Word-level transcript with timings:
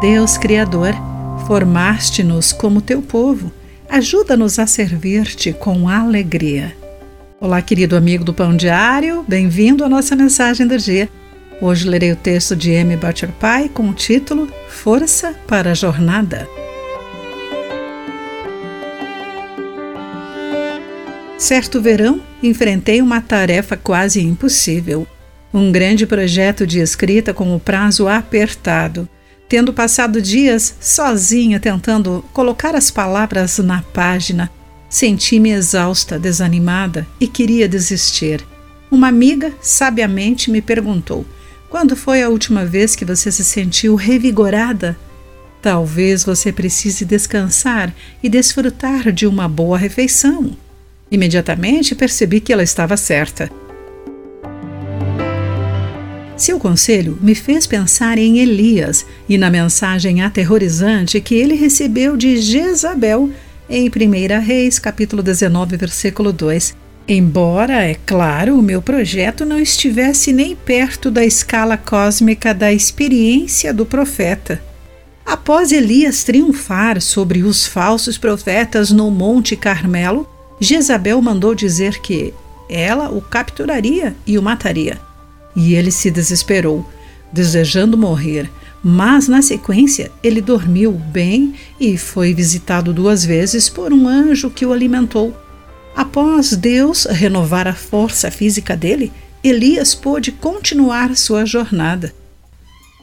Deus 0.00 0.38
Criador, 0.38 0.94
formaste-nos 1.48 2.52
como 2.52 2.80
teu 2.80 3.02
povo, 3.02 3.50
ajuda-nos 3.88 4.60
a 4.60 4.64
servir-te 4.64 5.52
com 5.52 5.88
alegria. 5.88 6.72
Olá, 7.40 7.60
querido 7.60 7.96
amigo 7.96 8.22
do 8.22 8.32
Pão 8.32 8.56
Diário, 8.56 9.24
bem-vindo 9.26 9.84
à 9.84 9.88
nossa 9.88 10.14
mensagem 10.14 10.68
do 10.68 10.78
dia. 10.78 11.08
Hoje 11.60 11.88
lerei 11.88 12.12
o 12.12 12.16
texto 12.16 12.54
de 12.54 12.70
M. 12.70 12.96
Butcher 12.96 13.32
Pai 13.40 13.68
com 13.68 13.88
o 13.88 13.92
título 13.92 14.48
Força 14.68 15.34
para 15.48 15.72
a 15.72 15.74
Jornada. 15.74 16.48
Certo 21.36 21.82
verão, 21.82 22.20
enfrentei 22.40 23.02
uma 23.02 23.20
tarefa 23.20 23.76
quase 23.76 24.24
impossível. 24.24 25.08
Um 25.52 25.72
grande 25.72 26.06
projeto 26.06 26.64
de 26.64 26.78
escrita 26.78 27.34
com 27.34 27.52
o 27.52 27.58
prazo 27.58 28.06
apertado. 28.06 29.08
Tendo 29.48 29.72
passado 29.72 30.20
dias 30.20 30.74
sozinha 30.78 31.58
tentando 31.58 32.22
colocar 32.34 32.74
as 32.74 32.90
palavras 32.90 33.56
na 33.58 33.80
página, 33.80 34.50
senti-me 34.90 35.50
exausta, 35.50 36.18
desanimada 36.18 37.06
e 37.18 37.26
queria 37.26 37.66
desistir. 37.66 38.44
Uma 38.90 39.08
amiga 39.08 39.52
sabiamente 39.62 40.50
me 40.50 40.60
perguntou: 40.60 41.24
Quando 41.70 41.96
foi 41.96 42.22
a 42.22 42.28
última 42.28 42.66
vez 42.66 42.94
que 42.94 43.06
você 43.06 43.32
se 43.32 43.42
sentiu 43.42 43.94
revigorada? 43.94 44.98
Talvez 45.62 46.24
você 46.24 46.52
precise 46.52 47.04
descansar 47.04 47.92
e 48.22 48.28
desfrutar 48.28 49.10
de 49.10 49.26
uma 49.26 49.48
boa 49.48 49.78
refeição. 49.78 50.56
Imediatamente 51.10 51.94
percebi 51.94 52.38
que 52.38 52.52
ela 52.52 52.62
estava 52.62 52.96
certa. 52.96 53.50
Seu 56.38 56.60
conselho 56.60 57.18
me 57.20 57.34
fez 57.34 57.66
pensar 57.66 58.16
em 58.16 58.38
Elias 58.38 59.04
e 59.28 59.36
na 59.36 59.50
mensagem 59.50 60.22
aterrorizante 60.22 61.20
que 61.20 61.34
ele 61.34 61.56
recebeu 61.56 62.16
de 62.16 62.36
Jezabel 62.36 63.28
em 63.68 63.88
1 63.88 64.40
Reis, 64.40 64.78
capítulo 64.78 65.20
19, 65.20 65.76
versículo 65.76 66.32
2. 66.32 66.76
Embora, 67.08 67.82
é 67.84 67.96
claro, 68.06 68.56
o 68.56 68.62
meu 68.62 68.80
projeto 68.80 69.44
não 69.44 69.58
estivesse 69.58 70.32
nem 70.32 70.54
perto 70.54 71.10
da 71.10 71.24
escala 71.24 71.76
cósmica 71.76 72.54
da 72.54 72.72
experiência 72.72 73.74
do 73.74 73.84
profeta. 73.84 74.62
Após 75.26 75.72
Elias 75.72 76.22
triunfar 76.22 77.00
sobre 77.00 77.42
os 77.42 77.66
falsos 77.66 78.16
profetas 78.16 78.92
no 78.92 79.10
Monte 79.10 79.56
Carmelo, 79.56 80.28
Jezabel 80.60 81.20
mandou 81.20 81.52
dizer 81.52 82.00
que 82.00 82.32
ela 82.70 83.10
o 83.10 83.20
capturaria 83.20 84.14
e 84.24 84.38
o 84.38 84.42
mataria. 84.42 85.07
E 85.58 85.74
ele 85.74 85.90
se 85.90 86.08
desesperou, 86.08 86.88
desejando 87.32 87.98
morrer, 87.98 88.48
mas 88.80 89.26
na 89.26 89.42
sequência 89.42 90.08
ele 90.22 90.40
dormiu 90.40 90.92
bem 90.92 91.52
e 91.80 91.98
foi 91.98 92.32
visitado 92.32 92.92
duas 92.92 93.24
vezes 93.24 93.68
por 93.68 93.92
um 93.92 94.06
anjo 94.06 94.50
que 94.50 94.64
o 94.64 94.72
alimentou. 94.72 95.36
Após 95.96 96.52
Deus 96.52 97.06
renovar 97.06 97.66
a 97.66 97.74
força 97.74 98.30
física 98.30 98.76
dele, 98.76 99.10
Elias 99.42 99.96
pôde 99.96 100.30
continuar 100.30 101.16
sua 101.16 101.44
jornada. 101.44 102.14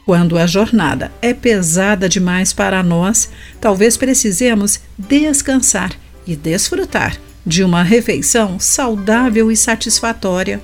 Quando 0.05 0.37
a 0.37 0.47
jornada 0.47 1.11
é 1.21 1.33
pesada 1.33 2.07
demais 2.07 2.53
para 2.53 2.81
nós, 2.81 3.29
talvez 3.59 3.97
precisemos 3.97 4.79
descansar 4.97 5.91
e 6.25 6.37
desfrutar 6.37 7.17
de 7.45 7.65
uma 7.65 7.83
refeição 7.83 8.61
saudável 8.61 9.51
e 9.51 9.57
satisfatória. 9.57 10.61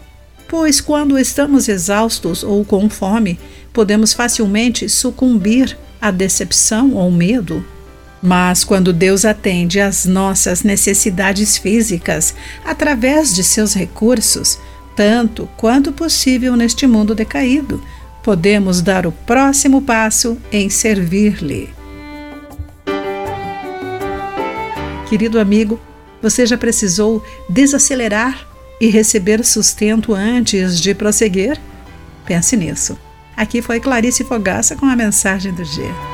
Pois, 0.52 0.82
quando 0.82 1.18
estamos 1.18 1.70
exaustos 1.70 2.44
ou 2.44 2.66
com 2.66 2.90
fome, 2.90 3.40
podemos 3.72 4.12
facilmente 4.12 4.90
sucumbir 4.90 5.78
à 6.02 6.12
decepção 6.12 6.94
ou 6.96 7.10
medo. 7.10 7.66
Mas 8.22 8.66
quando 8.66 8.92
Deus 8.92 9.24
atende 9.24 9.80
às 9.80 10.04
nossas 10.04 10.62
necessidades 10.62 11.58
físicas 11.58 12.36
através 12.66 13.34
de 13.34 13.46
seus 13.46 13.74
recursos, 13.74 14.60
tanto 14.94 15.48
quanto 15.56 15.94
possível 15.94 16.58
neste 16.58 16.86
mundo 16.86 17.16
decaído, 17.16 17.82
podemos 18.22 18.82
dar 18.82 19.08
o 19.08 19.12
próximo 19.14 19.82
passo 19.82 20.38
em 20.52 20.70
servir-lhe. 20.70 21.70
Querido 25.08 25.40
amigo, 25.40 25.80
você 26.22 26.46
já 26.46 26.58
precisou 26.58 27.24
desacelerar 27.50 28.51
e 28.82 28.88
receber 28.88 29.46
sustento 29.46 30.12
antes 30.12 30.82
de 30.82 30.96
prosseguir? 30.96 31.62
Pense 32.26 32.58
nisso. 32.58 32.98
Aqui 33.38 33.62
foi 33.62 33.80
Clarice 33.80 34.24
Fogaça 34.24 34.76
com 34.76 34.88
a 34.88 34.96
mensagem 34.96 35.54
do 35.54 35.64
dia. 35.64 36.11